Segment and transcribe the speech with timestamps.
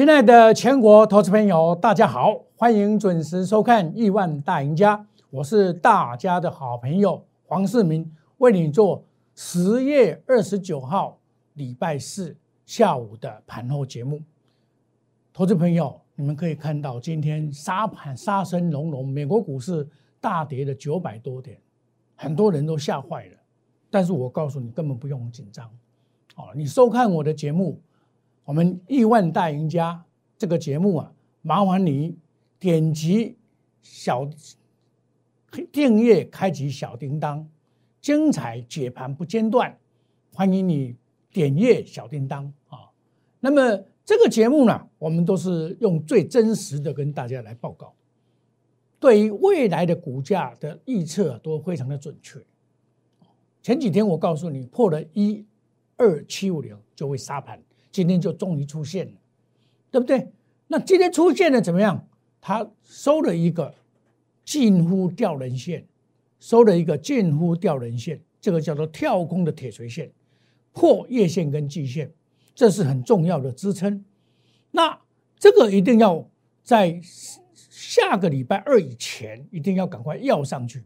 [0.00, 4.96] 亲爱的全国投资朋友，大家好，欢迎准时收看《亿万大赢家》，
[5.28, 9.04] 我是大家的好朋友黄世明，为你做
[9.34, 11.18] 十月二十九号
[11.52, 14.22] 礼拜四下午的盘后节目。
[15.34, 19.86] 投资朋友，你们可以看到今天沙盘杀声隆隆，美国股市
[20.18, 21.58] 大跌了九百多点，
[22.16, 23.36] 很多人都吓坏了。
[23.90, 25.66] 但是我告诉你，根本不用紧张。
[26.36, 27.78] 哦，你收看我的节目。
[28.50, 30.04] 我们亿万大赢家
[30.36, 32.16] 这个节目啊，麻烦你
[32.58, 33.36] 点击
[33.80, 34.28] 小
[35.70, 37.48] 订阅，开启小叮当，
[38.00, 39.78] 精彩解盘不间断。
[40.32, 40.96] 欢迎你
[41.30, 42.90] 点阅小叮当啊。
[43.38, 47.94] 那么这个节目呢，我们都是用最真实的跟大家来报告，
[48.98, 52.44] 对于未来的股价的预测都非常的准确。
[53.62, 55.46] 前几天我告诉你，破了一
[55.96, 57.62] 二七五零就会杀盘。
[57.92, 59.12] 今天就终于出现了，
[59.90, 60.30] 对不对？
[60.68, 62.06] 那今天出现了怎么样？
[62.40, 63.74] 它收了一个
[64.44, 65.86] 近乎吊人线，
[66.38, 70.10] 收了一个近乎吊人线，这个叫做跳空的铁锤线，
[70.72, 72.12] 破月线跟季线，
[72.54, 74.04] 这是很重要的支撑。
[74.70, 75.00] 那
[75.38, 76.30] 这个一定要
[76.62, 77.00] 在
[77.52, 80.84] 下个礼拜二以前，一定要赶快要上去，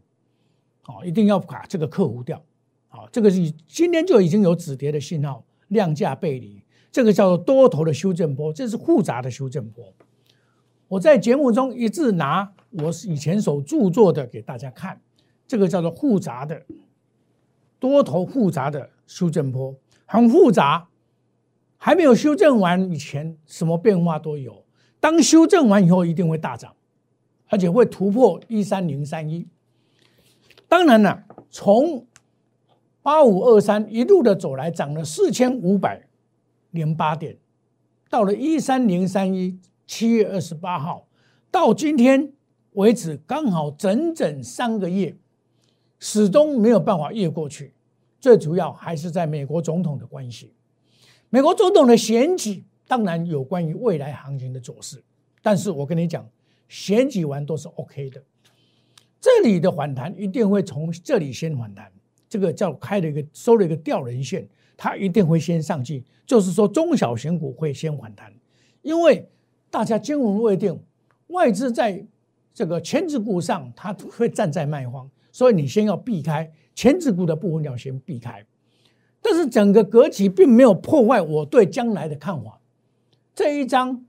[0.81, 2.43] 好，一定要把这个克服掉。
[2.87, 6.61] 好，这个是今天就已经有止跌的信号，量价背离。
[6.95, 9.93] 这个叫做多头的修正波，这是复杂的修正波。
[10.87, 15.01] 我在节目中一直拿我以前所著作的给大家看，
[15.45, 16.63] 这个叫做复杂的
[17.79, 20.87] 多头复杂的修正波，很复杂，
[21.75, 24.63] 还没有修正完以前，什么变化都有。
[25.01, 26.73] 当修正完以后，一定会大涨，
[27.49, 29.45] 而且会突破一三零三一。
[30.69, 32.07] 当然了，从
[33.01, 36.07] 八五二三一路的走来，涨了四千五百。
[36.75, 37.37] 零八点，
[38.09, 41.07] 到了一三零三一七月二十八号，
[41.49, 42.33] 到今天
[42.73, 45.15] 为止，刚好整整三个月，
[45.97, 47.73] 始终没有办法越过去。
[48.19, 50.53] 最主要还是在美国总统的关系，
[51.29, 55.03] 美国总统的选举当然有关于未来行情的走势。
[55.41, 56.27] 但是我跟你讲，
[56.67, 58.23] 选举完都是 OK 的，
[59.21, 61.91] 这里的反弹一定会从这里先反弹，
[62.29, 64.47] 这个叫开了一个收了一个吊人线。
[64.77, 68.33] 它一定会先上去，就是说中小型股会先反弹，
[68.81, 69.25] 因为
[69.71, 70.77] 大家惊魂未定，
[71.27, 72.05] 外资在
[72.53, 78.45] 这个前指股上，它会站在卖方，所以你先要避开前指股的部分要先避开。
[79.21, 82.59] 但是整个格局并没有破坏我对将来的看法。
[83.33, 84.05] 这一张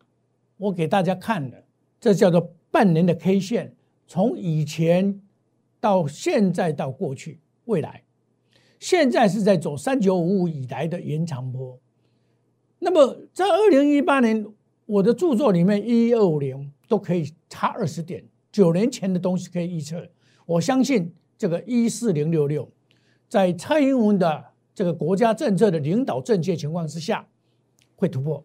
[0.56, 1.62] 我给大家看的，
[2.00, 3.76] 这叫做半年的 K 线，
[4.08, 5.20] 从以前
[5.80, 8.02] 到现在到过去未来。
[8.80, 11.78] 现在是在走三九五五以来的延长波，
[12.78, 14.46] 那么在二零一八年，
[14.84, 20.06] 我的著作里面一一二五零都可以差二十点，九年前的东西可以预测。
[20.44, 22.70] 我相信这个一四零六六，
[23.28, 24.44] 在蔡英文的
[24.74, 27.26] 这个国家政策的领导政界情况之下，
[27.96, 28.44] 会突破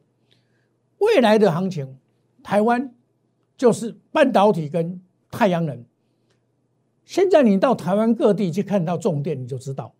[1.00, 1.98] 未来的行情。
[2.42, 2.96] 台湾
[3.58, 5.00] 就是半导体跟
[5.30, 5.86] 太阳能。
[7.06, 9.94] 现在你到台湾各地去看到重电，你就知道。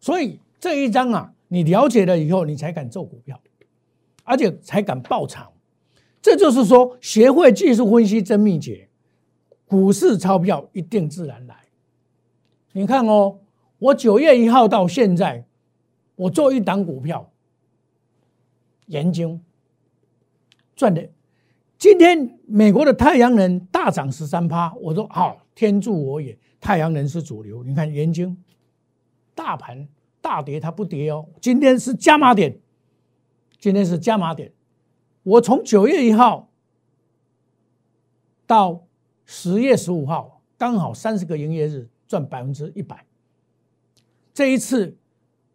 [0.00, 3.40] 所以这一章啊，你了解了以后，你才敢做股票，
[4.24, 5.52] 而且才敢爆仓。
[6.22, 8.88] 这就是说，学会技术分析真秘诀，
[9.66, 11.56] 股市钞票一定自然来。
[12.72, 13.38] 你看哦，
[13.78, 15.46] 我九月一号到现在，
[16.16, 17.30] 我做一档股票，
[18.86, 19.38] 研究
[20.74, 21.08] 赚的。
[21.80, 27.64] 今天美国的太阳能大涨十三趴，我说好，天助我也，太阳能是主流。
[27.64, 28.36] 你看研究。
[29.34, 29.88] 大盘
[30.20, 31.26] 大跌，它不跌哦。
[31.40, 32.60] 今天是加码点，
[33.58, 34.52] 今天是加码点。
[35.22, 36.50] 我从九月一号
[38.46, 38.84] 到
[39.24, 43.06] 十月十五号，刚好三十个营业日赚百分之一百。
[44.34, 44.98] 这一次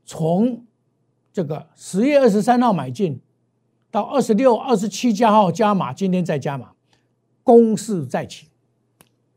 [0.04, 0.66] 从
[1.32, 3.22] 这个十月二十三号买进，
[3.96, 6.74] 到二十六、二十七加号加码，今天再加码，
[7.44, 8.50] 攻势再起，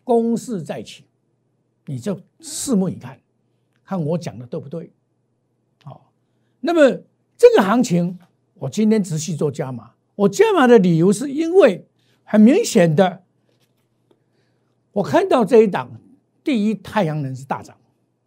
[0.02, 1.04] 攻势再起，
[1.86, 3.20] 你就拭目以看。
[3.84, 4.90] 看我讲的对不对？
[5.84, 6.10] 好，
[6.58, 6.90] 那么
[7.36, 8.18] 这个行情，
[8.54, 9.92] 我今天持续做加码。
[10.16, 11.86] 我加码的理由是因为
[12.24, 13.22] 很明显的，
[14.90, 16.00] 我看到这一档
[16.42, 17.76] 第一太阳能是大涨，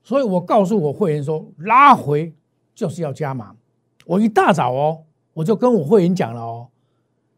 [0.02, 2.34] 所以我告诉我会员说，拉回
[2.74, 3.58] 就是要加码。
[4.06, 6.70] 我一大早哦，我就跟我会员讲了哦，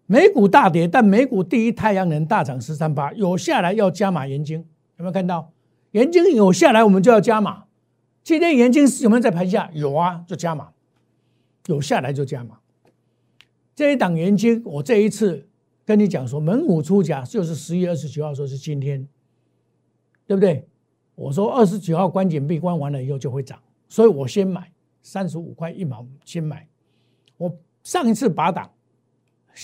[0.05, 4.27] 美股大跌，但美股第一太阳能大涨十三八，有下来要加码。
[4.27, 4.59] 盐金
[4.97, 5.51] 有没有看到？
[5.91, 7.65] 盐金有下来，我们就要加码。
[8.23, 9.69] 今天眼镜有没有在盘下？
[9.73, 10.69] 有啊，就加码，
[11.67, 12.59] 有下来就加码。
[13.75, 15.47] 这一档元金，我这一次
[15.85, 19.07] 跟你讲说，猛虎出价就是十月二十九号，说是今天，
[20.25, 20.67] 对不对？
[21.15, 26.67] 我说二十九号关紧闭关完了以后就会涨，所以我先买三十五块一毛先买。
[27.37, 28.71] 我上一次拔档，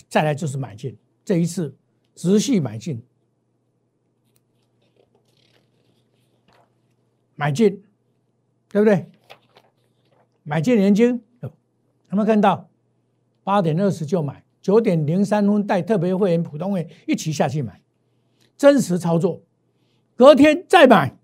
[0.08, 1.76] 再来就是买进，这一次
[2.16, 3.02] 持续买进，
[7.36, 7.84] 买进，
[8.70, 9.10] 对不对？
[10.44, 11.52] 买进年金，有
[12.10, 12.70] 没有看到？
[13.44, 17.82] 八点二十就买，九点零三分带特别会员、普通会员一起下去买，
[18.58, 19.42] 真实操作，
[20.16, 21.18] 隔天再买。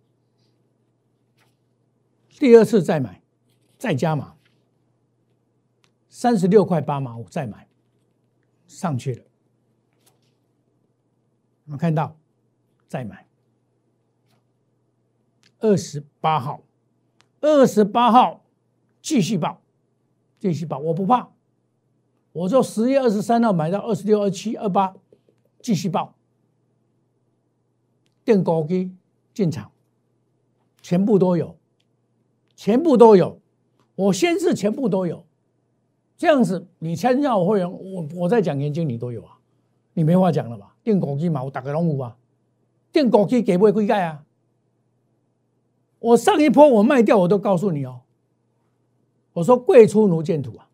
[2.29, 3.21] 第二次再买，
[3.77, 4.34] 再加码，
[6.17, 7.67] 三十六块八毛五再买，
[8.67, 9.23] 上去了。
[11.65, 12.15] 我们看到，
[12.87, 13.27] 再买，
[15.59, 16.61] 二十八号，
[17.41, 18.45] 二十八号
[19.01, 19.61] 继续报，
[20.39, 21.27] 继续报，我不怕。
[22.31, 24.95] 我说十月二十三号买到二十六、二七、二八，
[25.61, 26.15] 继续报，
[28.23, 28.95] 电高机
[29.33, 29.69] 进场，
[30.81, 31.57] 全部都有。
[32.55, 33.41] 全部都有，
[33.95, 35.25] 我先是全部都有，
[36.17, 39.37] 这样子你参加我会员，我我在讲研究你都有啊，
[39.93, 40.75] 你没话讲了吧？
[40.83, 42.15] 电股机嘛，我打个龙五啊，
[42.91, 44.23] 电股机给不会归盖啊？
[45.99, 48.01] 我上一波我卖掉，我都告诉你哦，
[49.33, 50.69] 我说贵出奴建土啊，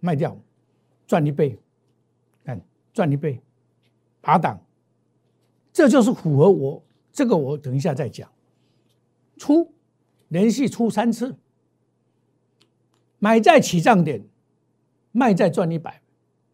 [0.00, 0.36] 卖掉
[1.06, 1.58] 赚一倍，
[2.44, 2.60] 看
[2.92, 3.40] 赚一倍，
[4.20, 4.60] 爬档，
[5.72, 6.82] 这就是符合我
[7.12, 8.28] 这个，我等一下再讲
[9.36, 9.70] 出。
[10.28, 11.36] 连续出三次，
[13.20, 14.24] 买在起涨点，
[15.16, 16.02] 卖再赚一百，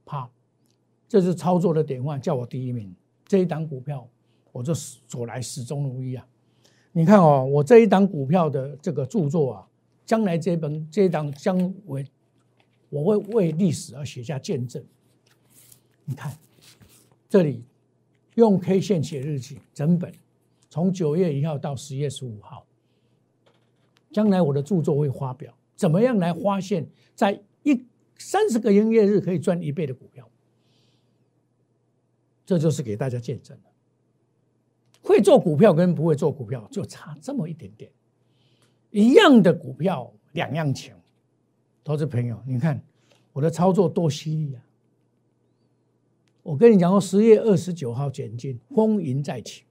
[0.05, 0.31] 啪，
[1.09, 2.95] 这是操作的典范，叫我第一名。
[3.25, 4.07] 这一档股票，
[4.53, 4.75] 我就
[5.07, 6.27] 走来始终如一啊！
[6.93, 9.67] 你看哦，我这一档股票的这个著作啊，
[10.05, 12.05] 将来这本这一档将为
[12.91, 14.85] 我会为历史而写下见证。
[16.05, 16.37] 你看，
[17.31, 17.65] 这里
[18.35, 20.13] 用 K 线写日记，整本
[20.69, 22.67] 从九月一号到十月十五号。
[24.13, 27.41] 将来我的著作会发表，怎么样来发现，在
[28.21, 30.29] 三十个营业日可以赚一倍的股票？
[32.45, 33.65] 这就是给大家见证了。
[35.03, 37.91] 会做股票跟不会做股票就差这么一点点，
[38.91, 40.95] 一样的股票两样情。
[41.83, 42.83] 投资朋友，你看
[43.33, 44.63] 我的操作多犀利啊！
[46.43, 49.65] 我跟你讲说，十月二十九号减金，风云再起。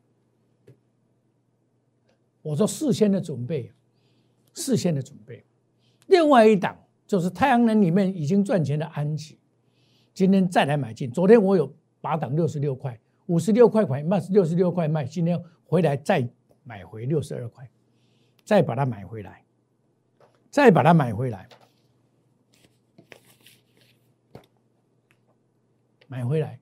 [2.42, 3.72] 我说事先的准备。
[4.56, 5.46] 事先的准备，
[6.07, 6.78] 另外一档
[7.10, 9.40] 就是太阳能里面已经赚钱的安吉，
[10.14, 11.10] 今天再来买进。
[11.10, 16.30] 昨天我有把档六十六块，五十六块块卖，六十六块卖，今天回来再
[16.64, 17.68] 买回六十二块，
[18.46, 19.44] 再把它买回来，
[20.52, 21.50] 再把它买回来，
[26.06, 26.60] 买回来，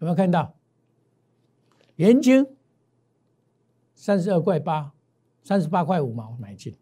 [0.00, 0.54] 有没有看到？
[1.94, 2.46] 元金
[3.94, 4.92] 三十二块八，
[5.42, 6.76] 三十八块五毛买进。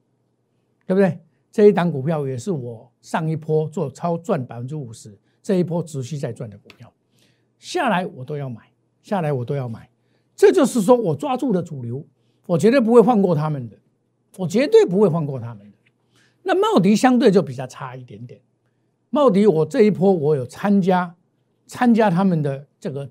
[0.86, 1.18] 对不对？
[1.54, 6.92] 这一档股票也是我上一波做超赚百分之五十，这一波持续在赚的股票，
[7.60, 8.62] 下来我都要买，
[9.04, 9.88] 下来我都要买。
[10.34, 12.04] 这就是说我抓住了主流，
[12.48, 13.76] 我绝对不会放过他们的，
[14.36, 15.78] 我绝对不会放过他们的。
[16.42, 18.40] 那茂迪相对就比较差一点点，
[19.10, 21.14] 茂迪我这一波我有参加，
[21.68, 23.08] 参加他们的这个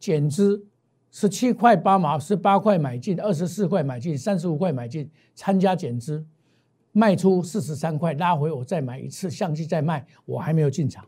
[0.00, 0.64] 减资，
[1.10, 6.24] 十七块八毛，十八块买进，二十四块买进，三十五块买进，参加减资。
[6.96, 11.04] 卖出四十三块，拉回我再买一次，相机再卖，我还没有进场，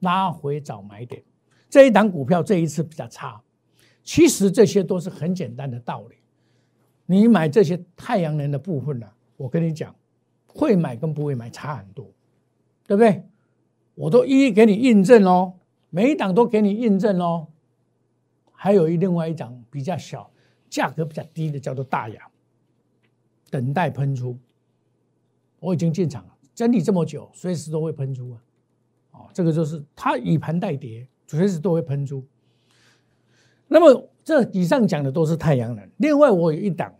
[0.00, 1.22] 拉回找买点。
[1.70, 3.40] 这一档股票这一次比较差，
[4.02, 6.16] 其实这些都是很简单的道理。
[7.06, 9.94] 你买这些太阳能的部分呢，我跟你讲，
[10.48, 12.10] 会买跟不会买差很多，
[12.88, 13.22] 对不对？
[13.94, 15.54] 我都一一给你印证哦，
[15.88, 17.46] 每一档都给你印证哦。
[18.50, 20.28] 还有一另外一档比较小，
[20.68, 22.28] 价格比较低的，叫做大雅，
[23.50, 24.36] 等待喷出。
[25.60, 28.42] 我已经进场了，整理这么久，随时都会喷出啊！
[29.10, 32.24] 哦，这个就是它以盘带跌，随时都会喷出。
[33.66, 36.94] 那么这以上讲的都是太阳能，另外我有一档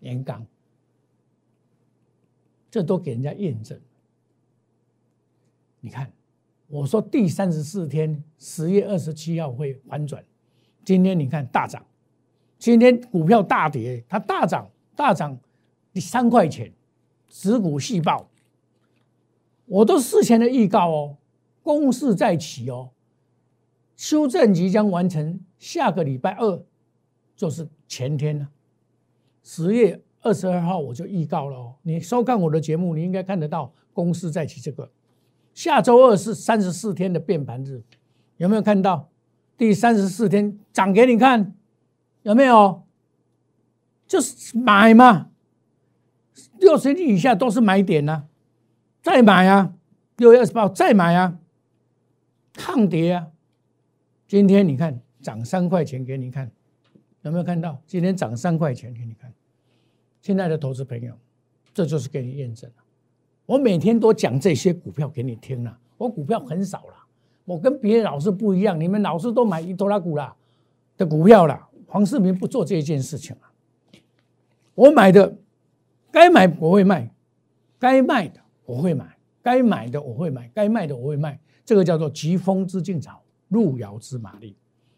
[0.00, 0.46] 盐钢，
[2.70, 3.80] 这都给人家验证。
[5.80, 6.12] 你看，
[6.68, 10.24] 我说第三十四天，十月二十七号会反转，
[10.84, 11.84] 今天你看大涨，
[12.58, 15.36] 今天股票大跌，它大涨大涨
[15.96, 16.72] 三块钱。
[17.32, 18.28] 子股细报，
[19.64, 21.16] 我都事前的预告哦，
[21.62, 22.90] 攻势在起哦，
[23.96, 26.62] 修正即将完成，下个礼拜二
[27.34, 28.48] 就是前天了，
[29.42, 34.90] 十月二十二号我就预告了哦，你收看我的节目，你应该看得到攻势在起这个，
[35.54, 37.82] 下周二是三十四天的变盘日，
[38.36, 39.08] 有没有看到？
[39.56, 41.54] 第三十四天涨给你看，
[42.22, 42.82] 有没有？
[44.06, 45.30] 就是买嘛，
[46.58, 48.24] 六十天以下都是买点呐，
[49.02, 49.74] 再买啊，
[50.16, 51.38] 六月二十八再买啊，
[52.54, 53.28] 抗跌啊。
[54.26, 56.50] 今天你看涨三块钱给你看，
[57.22, 57.80] 有没有看到？
[57.86, 59.32] 今天涨三块钱给你看，
[60.20, 61.14] 亲爱的投资朋友，
[61.74, 62.76] 这就是给你验证了。
[63.44, 66.94] 我每天都讲这些股票给你听了，我股票很少了。
[67.44, 70.34] 我跟别的老师不一样，你们老师都买一多拉股啦
[70.96, 73.52] 的股票了，黄世明不做这件事情啊。
[74.74, 75.36] 我买的
[76.12, 77.10] 该买我会卖，
[77.78, 81.40] 该卖的我会买，该买的我会买，该卖的我会卖。
[81.64, 84.54] 这个叫做疾风知劲草，路遥知马力。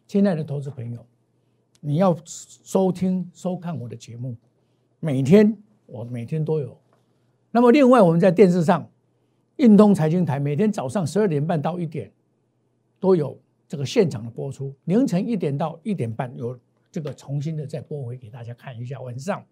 [0.06, 1.06] 亲爱的投资朋友，
[1.80, 4.36] 你要收听收看我的节目，
[5.00, 5.56] 每天
[5.86, 6.76] 我每天都有。
[7.50, 8.90] 那么另外我们在电视上，
[9.56, 12.10] 运通财经台每天早上十二点半到一点。
[13.00, 16.58] 都有这个现场的播出，凌晨一点到一点半有
[16.90, 19.44] 这个重新的再播回给大家看一下，晚上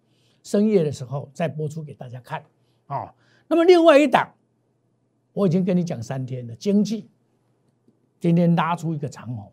[0.43, 2.45] 深夜的时候再播出给大家看
[2.85, 3.15] 啊。
[3.47, 4.35] 那么另外一档，
[5.33, 7.09] 我已经跟你讲三天了，经济
[8.19, 9.51] 今天拉出一个长虹，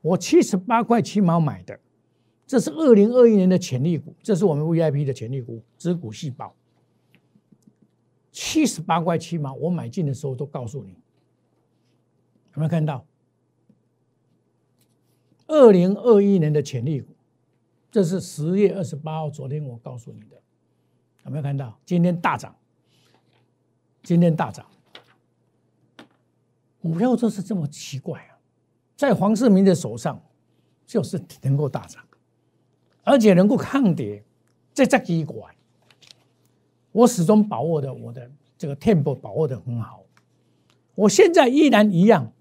[0.00, 1.80] 我七十八块七毛买的，
[2.46, 6.54] 这是二零二一年的潜力股，这是我们 VIP 的潜力股，子股细胞，
[8.30, 10.90] 七十八块七毛，我买进的时候都告诉你，
[12.54, 13.04] 有没有看到？
[15.46, 17.11] 二零二一年的潜力股，
[17.92, 20.40] 这是十月二十八号，昨天我告诉你的，
[21.26, 21.78] 有没有看到？
[21.84, 22.56] 今天大涨，
[24.02, 24.64] 今天大涨，
[26.80, 28.40] 股票就是这么奇怪啊！
[28.96, 30.18] 在黄世明的手上，
[30.86, 32.02] 就是能够大涨，
[33.04, 34.24] 而且能够抗跌，
[34.72, 35.54] 这这奇怪。
[36.92, 40.02] 我始终把握的我的这个 tempo 把握的很好，
[40.94, 42.32] 我现在依然一样，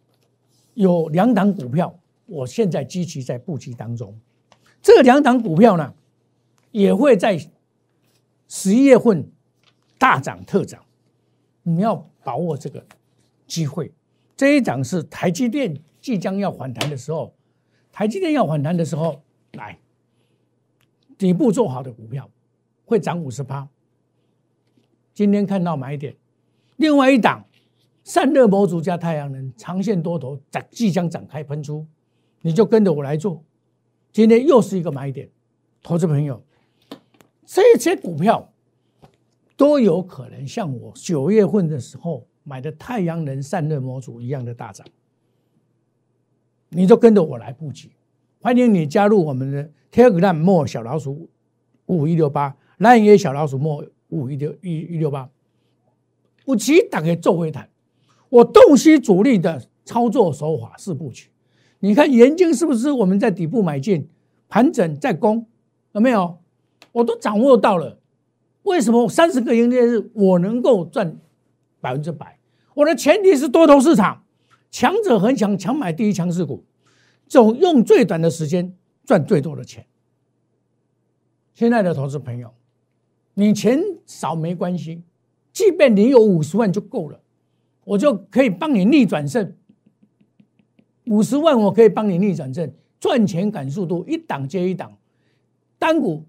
[0.76, 1.94] 有两档股票。
[2.26, 4.18] 我现在积极在布局当中，
[4.82, 5.94] 这两档股票呢，
[6.72, 7.40] 也会在
[8.48, 9.30] 十一月份
[9.98, 10.84] 大涨特涨，
[11.64, 12.84] 你要把握这个
[13.48, 13.92] 机会。
[14.36, 17.34] 这一涨是台积电即将要反弹的时候，
[17.92, 19.22] 台积电要反弹的时候，
[19.54, 19.78] 来
[21.18, 22.28] 底部做好的股票
[22.86, 23.68] 会涨五十趴。
[25.14, 26.16] 今天看到买点，
[26.78, 27.46] 另外一档
[28.04, 31.86] 散热模组加太阳能长线多头展即将展开喷出。
[32.42, 33.44] 你就跟着我来做，
[34.12, 35.30] 今天又是一个买点，
[35.82, 36.44] 投资朋友，
[37.46, 38.52] 这些股票
[39.56, 44.86] 都有可能像我九月份的时候买的太阳能散热模组一样的大涨，
[46.70, 47.90] 你就跟着我来布局，
[48.42, 51.30] 欢迎你加入我们的 Telegram 莫小老鼠
[51.86, 55.30] 五五一六八蓝野小老鼠莫五五一六一一六八，
[56.44, 57.70] 我其打给做回谈，
[58.28, 61.31] 我洞悉主力的操作手法四部曲。
[61.82, 64.08] 你看盐金是不是我们在底部买进，
[64.48, 65.46] 盘整再攻，
[65.94, 66.38] 有没有？
[66.92, 67.98] 我都掌握到了。
[68.64, 71.18] 为什么三十个营业日我能够赚
[71.80, 72.38] 百分之百？
[72.76, 74.24] 我的前提是多头市场，
[74.70, 76.64] 强者很强，强买第一强势股，
[77.28, 79.86] 总用最短的时间赚最多的钱。
[81.56, 82.54] 亲爱的投资朋友，
[83.34, 85.02] 你钱少没关系，
[85.52, 87.20] 即便你有五十万就够了，
[87.86, 89.56] 我就可以帮你逆转胜。
[91.06, 94.96] 五十万我可以帮你逆转正，赚钱赶速度，一档接一档，
[95.80, 96.24] 单股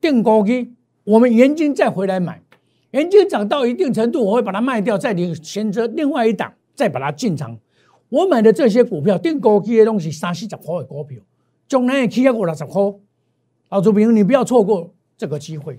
[0.00, 0.72] 定高基，
[1.04, 2.42] 我们原金再回来买，
[2.92, 7.58] 原金涨到一定程度，我会把它卖掉，再你选择另外一档，再把它进场。
[8.08, 11.20] 我买的这些股票定高基的东西，三四十块的股票，
[11.68, 12.82] 将来也起要五六十块。
[13.68, 15.78] 老朱平，你不要错过这个机会，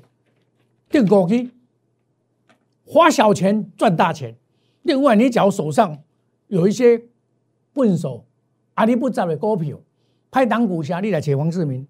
[0.92, 1.50] 定高基，
[2.86, 4.36] 花小钱赚大钱。
[4.84, 5.98] 另外，你只要手上
[6.48, 7.02] 有一些。
[7.80, 8.26] 笨手，
[8.74, 9.80] 阿里不涨的股票，
[10.30, 11.88] 派档股侠，你来请黄世明，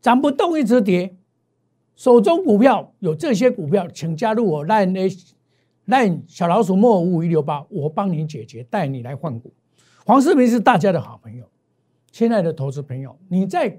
[0.00, 1.14] 涨不动一直跌，
[1.94, 5.10] 手中股票有这些股票，请加入我 line A
[5.86, 9.52] line 小老鼠莫五五一六八，我帮你解决，带你来换股。
[10.06, 11.44] 黄世明是大家的好朋友，
[12.10, 13.78] 亲爱的投资朋友，你在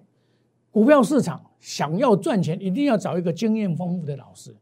[0.69, 4.55] 股票市场想要赚钱，一定要找一个经验丰富的老师，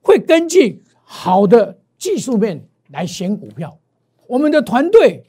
[0.00, 3.78] 会根据好的技术面来选股票。
[4.26, 5.24] 我们的团队。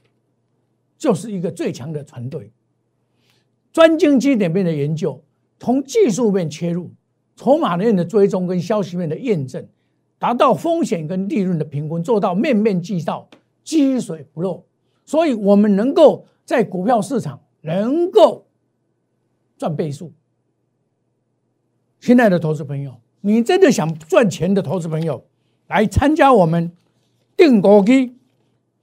[0.97, 2.51] 就是一个最强的团队，
[3.71, 5.23] 专精基点面的研究，
[5.59, 6.91] 从技术面切入，
[7.35, 9.67] 筹码面的追踪跟消息面的验证，
[10.17, 13.29] 达到风险跟利润的平均，做到面面俱到，
[13.63, 14.65] 滴水不漏。
[15.05, 18.47] 所以，我们能够在股票市场能够
[19.57, 20.11] 赚倍数。
[21.99, 25.25] 亲爱的投资朋友，你真的想赚钱的投资朋友，
[25.67, 26.71] 来参加我们
[27.35, 28.17] 定国基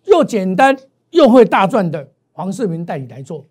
[0.04, 0.76] 又简单
[1.14, 3.46] 又会大赚的黄世明带你来做，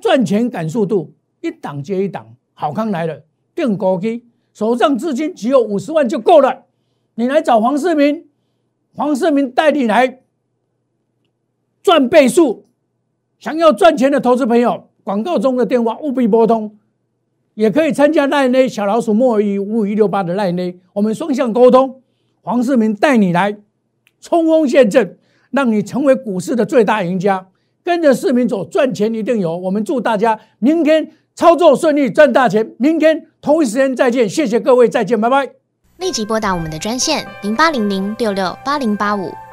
[0.00, 1.12] 赚钱赶速度，
[1.42, 3.22] 一档接一档，好康来了，
[3.54, 4.24] 定高基，
[4.54, 6.64] 手上资金只有五十万就够了，
[7.16, 8.26] 你来找黄世明，
[8.96, 10.22] 黄世明带你来
[11.82, 12.64] 赚倍数，
[13.38, 16.78] 想要赚钱的投资朋友，广告中的电话务必拨通。
[17.52, 22.02] 也可以参加赖内小老鼠莫尔一五五一六八的赖内，我们双向沟通。
[22.40, 23.56] 黄世明带你来
[24.20, 25.16] 冲锋陷阵，
[25.54, 27.46] 让你成为股市的最大赢家。
[27.82, 29.56] 跟着市民走，赚钱一定有。
[29.56, 32.74] 我们祝大家明天操作顺利，赚大钱。
[32.78, 35.50] 明天同一时间再见，谢谢各位，再见，拜拜。
[35.98, 39.30] 立即拨打我们的专线零八零零六六八零八五。